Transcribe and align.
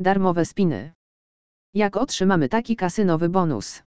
Darmowe 0.00 0.44
spiny. 0.44 0.92
Jak 1.74 1.96
otrzymamy 1.96 2.48
taki 2.48 2.76
kasynowy 2.76 3.28
bonus? 3.28 3.82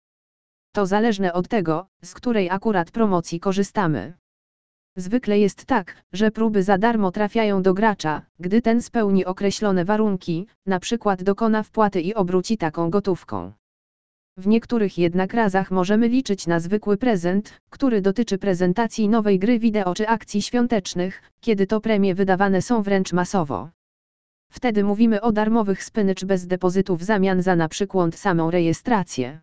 To 0.71 0.85
zależne 0.85 1.33
od 1.33 1.47
tego, 1.47 1.87
z 2.03 2.13
której 2.13 2.49
akurat 2.49 2.91
promocji 2.91 3.39
korzystamy. 3.39 4.13
Zwykle 4.95 5.39
jest 5.39 5.65
tak, 5.65 6.03
że 6.13 6.31
próby 6.31 6.63
za 6.63 6.77
darmo 6.77 7.11
trafiają 7.11 7.61
do 7.61 7.73
gracza, 7.73 8.21
gdy 8.39 8.61
ten 8.61 8.81
spełni 8.81 9.25
określone 9.25 9.85
warunki, 9.85 10.47
przykład 10.79 11.23
dokona 11.23 11.63
wpłaty 11.63 12.01
i 12.01 12.13
obróci 12.13 12.57
taką 12.57 12.89
gotówką. 12.89 13.53
W 14.37 14.47
niektórych 14.47 14.97
jednak 14.97 15.33
razach 15.33 15.71
możemy 15.71 16.07
liczyć 16.07 16.47
na 16.47 16.59
zwykły 16.59 16.97
prezent, 16.97 17.61
który 17.69 18.01
dotyczy 18.01 18.37
prezentacji 18.37 19.09
nowej 19.09 19.39
gry 19.39 19.59
wideo 19.59 19.93
czy 19.93 20.07
akcji 20.07 20.41
świątecznych, 20.41 21.21
kiedy 21.39 21.67
to 21.67 21.81
premie 21.81 22.15
wydawane 22.15 22.61
są 22.61 22.81
wręcz 22.81 23.13
masowo. 23.13 23.69
Wtedy 24.51 24.83
mówimy 24.83 25.21
o 25.21 25.31
darmowych 25.31 25.83
spinach 25.83 26.25
bez 26.25 26.47
depozytu 26.47 26.95
w 26.97 27.03
zamian 27.03 27.41
za 27.41 27.55
na 27.55 27.69
przykład 27.69 28.15
samą 28.15 28.51
rejestrację. 28.51 29.41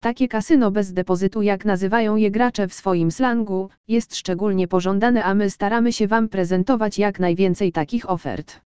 Takie 0.00 0.28
kasyno 0.28 0.70
bez 0.70 0.92
depozytu 0.92 1.42
jak 1.42 1.64
nazywają 1.64 2.16
je 2.16 2.30
gracze 2.30 2.68
w 2.68 2.74
swoim 2.74 3.10
slangu, 3.10 3.70
jest 3.88 4.16
szczególnie 4.16 4.68
pożądane 4.68 5.24
a 5.24 5.34
my 5.34 5.50
staramy 5.50 5.92
się 5.92 6.06
Wam 6.06 6.28
prezentować 6.28 6.98
jak 6.98 7.20
najwięcej 7.20 7.72
takich 7.72 8.10
ofert. 8.10 8.60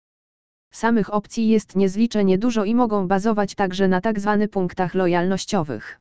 Samych 0.73 1.13
opcji 1.13 1.49
jest 1.49 1.75
niezliczenie 1.75 2.37
dużo 2.37 2.63
i 2.63 2.75
mogą 2.75 3.07
bazować 3.07 3.55
także 3.55 3.87
na 3.87 4.01
tzw. 4.01 4.37
Tak 4.39 4.51
punktach 4.51 4.93
lojalnościowych. 4.93 5.99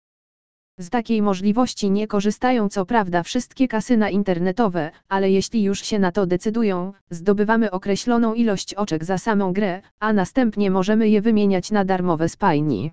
Z 0.80 0.91
takiej 0.91 1.23
możliwości 1.23 1.91
nie 1.91 2.07
korzystają 2.07 2.69
co 2.69 2.87
prawda 2.87 3.23
wszystkie 3.23 3.69
kasyna 3.69 4.11
internetowe, 4.11 4.91
ale 5.09 5.30
jeśli 5.30 5.62
już 5.62 5.80
się 5.80 5.99
na 5.99 6.12
to 6.12 6.27
decydują, 6.27 6.93
zdobywamy 7.11 7.71
określoną 7.71 8.35
ilość 8.35 8.75
oczek 8.75 9.05
za 9.05 9.19
samą 9.19 9.52
grę, 9.52 9.83
a 10.01 10.12
następnie 10.12 10.71
możemy 10.71 11.09
je 11.09 11.21
wymieniać 11.21 11.71
na 11.71 11.85
darmowe 11.85 12.29
spajni. 12.29 12.93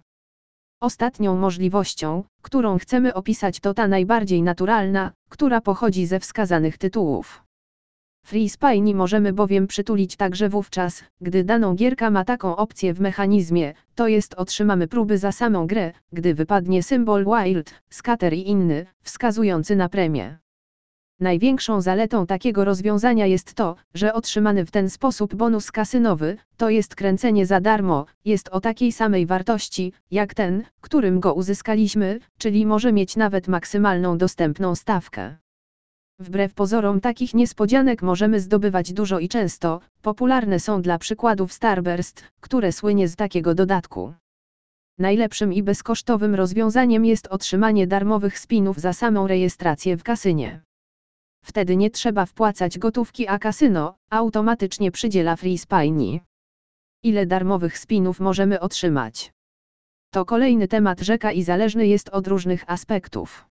Ostatnią 0.81 1.35
możliwością, 1.35 2.23
którą 2.41 2.77
chcemy 2.77 3.13
opisać 3.13 3.59
to 3.59 3.73
ta 3.73 3.87
najbardziej 3.87 4.43
naturalna, 4.43 5.11
która 5.29 5.61
pochodzi 5.61 6.05
ze 6.05 6.19
wskazanych 6.19 6.77
tytułów. 6.77 7.42
Free 8.25 8.49
Spiny 8.49 8.93
możemy 8.93 9.33
bowiem 9.33 9.67
przytulić 9.67 10.15
także 10.15 10.49
wówczas, 10.49 11.03
gdy 11.21 11.43
daną 11.43 11.75
gierka 11.75 12.09
ma 12.09 12.25
taką 12.25 12.55
opcję 12.55 12.93
w 12.93 12.99
mechanizmie, 12.99 13.73
to 13.95 14.07
jest 14.07 14.33
otrzymamy 14.33 14.87
próby 14.87 15.17
za 15.17 15.31
samą 15.31 15.67
grę, 15.67 15.91
gdy 16.13 16.33
wypadnie 16.33 16.83
symbol 16.83 17.25
Wild, 17.25 17.73
Scatter 17.89 18.33
i 18.33 18.49
inny, 18.49 18.85
wskazujący 19.03 19.75
na 19.75 19.89
premię. 19.89 20.37
Największą 21.19 21.81
zaletą 21.81 22.25
takiego 22.25 22.65
rozwiązania 22.65 23.25
jest 23.25 23.53
to, 23.53 23.75
że 23.93 24.13
otrzymany 24.13 24.65
w 24.65 24.71
ten 24.71 24.89
sposób 24.89 25.35
bonus 25.35 25.71
kasynowy, 25.71 26.37
to 26.57 26.69
jest 26.69 26.95
kręcenie 26.95 27.45
za 27.45 27.61
darmo, 27.61 28.05
jest 28.25 28.49
o 28.49 28.61
takiej 28.61 28.91
samej 28.91 29.25
wartości, 29.25 29.93
jak 30.11 30.33
ten, 30.33 30.63
którym 30.81 31.19
go 31.19 31.33
uzyskaliśmy, 31.33 32.19
czyli 32.37 32.65
może 32.65 32.93
mieć 32.93 33.15
nawet 33.15 33.47
maksymalną 33.47 34.17
dostępną 34.17 34.75
stawkę. 34.75 35.42
Wbrew 36.19 36.53
pozorom 36.53 37.01
takich 37.01 37.33
niespodzianek 37.33 38.01
możemy 38.01 38.39
zdobywać 38.39 38.93
dużo 38.93 39.19
i 39.19 39.29
często, 39.29 39.81
popularne 40.01 40.59
są 40.59 40.81
dla 40.81 40.97
przykładów 40.97 41.53
Starburst, 41.53 42.23
które 42.39 42.71
słynie 42.71 43.07
z 43.07 43.15
takiego 43.15 43.55
dodatku. 43.55 44.13
Najlepszym 44.99 45.53
i 45.53 45.63
bezkosztowym 45.63 46.35
rozwiązaniem 46.35 47.05
jest 47.05 47.27
otrzymanie 47.27 47.87
darmowych 47.87 48.39
spinów 48.39 48.77
za 48.77 48.93
samą 48.93 49.27
rejestrację 49.27 49.97
w 49.97 50.03
kasynie. 50.03 50.61
Wtedy 51.45 51.75
nie 51.75 51.89
trzeba 51.89 52.25
wpłacać 52.25 52.79
gotówki 52.79 53.27
a 53.27 53.39
kasyno, 53.39 53.95
automatycznie 54.09 54.91
przydziela 54.91 55.35
free 55.35 55.57
spiny. 55.57 56.19
Ile 57.03 57.25
darmowych 57.25 57.77
spinów 57.77 58.19
możemy 58.19 58.59
otrzymać? 58.59 59.33
To 60.11 60.25
kolejny 60.25 60.67
temat 60.67 60.99
rzeka 60.99 61.31
i 61.31 61.43
zależny 61.43 61.87
jest 61.87 62.09
od 62.09 62.27
różnych 62.27 62.63
aspektów. 62.67 63.45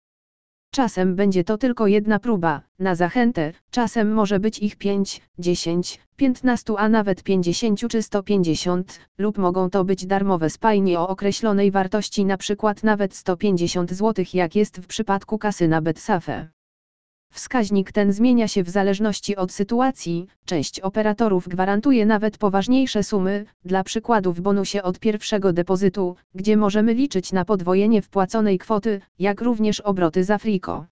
Czasem 0.71 1.17
będzie 1.17 1.45
to 1.45 1.59
tylko 1.59 1.87
jedna 1.87 2.19
próba, 2.19 2.63
na 2.79 2.95
zachętę, 2.95 3.53
czasem 3.71 4.13
może 4.13 4.41
być 4.41 4.59
ich 4.59 4.77
5, 4.77 5.21
10, 5.39 6.01
15 6.17 6.75
a 6.79 6.89
nawet 6.89 7.23
50 7.23 7.89
czy 7.91 8.03
150, 8.03 9.01
lub 9.19 9.39
mogą 9.39 9.71
to 9.71 9.85
być 9.85 10.07
darmowe 10.07 10.51
spajnie 10.51 11.01
o 11.01 11.09
określonej 11.09 11.71
wartości 11.71 12.23
np. 12.23 12.75
nawet 12.83 13.15
150 13.15 13.91
zł 13.91 14.25
jak 14.35 14.57
jest 14.57 14.81
w 14.81 14.87
przypadku 14.87 15.39
kasyna 15.39 15.83
Betsafe. 15.83 16.49
Wskaźnik 17.39 17.93
ten 17.93 18.13
zmienia 18.13 18.49
się 18.49 18.63
w 18.63 18.69
zależności 18.69 19.37
od 19.37 19.53
sytuacji, 19.53 20.27
część 20.45 20.81
operatorów 20.81 21.49
gwarantuje 21.49 22.07
nawet 22.07 22.39
poważniejsze 22.39 23.03
sumy, 23.03 23.45
dla 23.65 23.85
przykładu 23.85 24.33
w 24.33 24.41
bonusie 24.41 24.83
od 24.83 24.99
pierwszego 24.99 25.53
depozytu, 25.53 26.17
gdzie 26.35 26.57
możemy 26.57 26.95
liczyć 26.95 27.33
na 27.33 27.45
podwojenie 27.45 28.03
wpłaconej 28.03 28.59
kwoty, 28.59 29.01
jak 29.19 29.41
również 29.41 29.81
obroty 29.81 30.25
za 30.25 30.39
friko. 30.39 30.87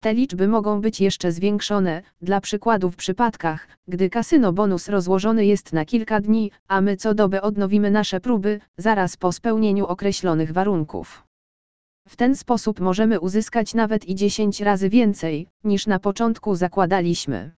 Te 0.00 0.14
liczby 0.14 0.48
mogą 0.48 0.80
być 0.80 1.00
jeszcze 1.00 1.32
zwiększone, 1.32 2.02
dla 2.22 2.40
przykładu 2.40 2.90
w 2.90 2.96
przypadkach, 2.96 3.68
gdy 3.88 4.10
kasyno 4.10 4.52
bonus 4.52 4.88
rozłożony 4.88 5.46
jest 5.46 5.72
na 5.72 5.84
kilka 5.84 6.20
dni, 6.20 6.50
a 6.68 6.80
my 6.80 6.96
co 6.96 7.14
dobę 7.14 7.42
odnowimy 7.42 7.90
nasze 7.90 8.20
próby, 8.20 8.60
zaraz 8.76 9.16
po 9.16 9.32
spełnieniu 9.32 9.86
określonych 9.86 10.52
warunków. 10.52 11.31
W 12.08 12.16
ten 12.16 12.36
sposób 12.36 12.80
możemy 12.80 13.20
uzyskać 13.20 13.74
nawet 13.74 14.08
i 14.08 14.14
10 14.14 14.60
razy 14.60 14.88
więcej, 14.88 15.46
niż 15.64 15.86
na 15.86 15.98
początku 15.98 16.54
zakładaliśmy. 16.54 17.50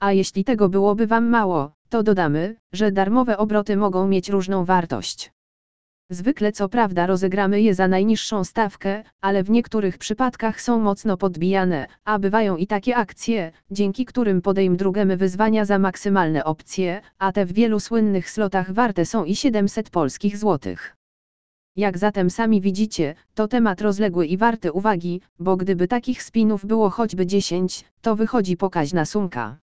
A 0.00 0.12
jeśli 0.12 0.44
tego 0.44 0.68
byłoby 0.68 1.06
Wam 1.06 1.26
mało, 1.26 1.72
to 1.88 2.02
dodamy, 2.02 2.56
że 2.72 2.92
darmowe 2.92 3.38
obroty 3.38 3.76
mogą 3.76 4.08
mieć 4.08 4.28
różną 4.28 4.64
wartość. 4.64 5.32
Zwykle 6.10 6.52
co 6.52 6.68
prawda 6.68 7.06
rozegramy 7.06 7.60
je 7.60 7.74
za 7.74 7.88
najniższą 7.88 8.44
stawkę, 8.44 9.04
ale 9.20 9.42
w 9.42 9.50
niektórych 9.50 9.98
przypadkach 9.98 10.60
są 10.60 10.78
mocno 10.80 11.16
podbijane, 11.16 11.86
a 12.04 12.18
bywają 12.18 12.56
i 12.56 12.66
takie 12.66 12.96
akcje, 12.96 13.52
dzięki 13.70 14.04
którym 14.04 14.42
podejmdrugemy 14.42 15.16
wyzwania 15.16 15.64
za 15.64 15.78
maksymalne 15.78 16.44
opcje, 16.44 17.00
a 17.18 17.32
te 17.32 17.46
w 17.46 17.52
wielu 17.52 17.80
słynnych 17.80 18.30
slotach 18.30 18.72
warte 18.72 19.04
są 19.06 19.24
i 19.24 19.36
700 19.36 19.90
polskich 19.90 20.38
złotych. 20.38 20.97
Jak 21.78 21.98
zatem 21.98 22.30
sami 22.30 22.60
widzicie, 22.60 23.14
to 23.34 23.48
temat 23.48 23.80
rozległy 23.80 24.26
i 24.26 24.36
warty 24.36 24.72
uwagi, 24.72 25.20
bo 25.38 25.56
gdyby 25.56 25.88
takich 25.88 26.22
spinów 26.22 26.66
było 26.66 26.90
choćby 26.90 27.26
10, 27.26 27.84
to 28.00 28.16
wychodzi 28.16 28.56
pokaźna 28.56 29.04
sumka. 29.04 29.58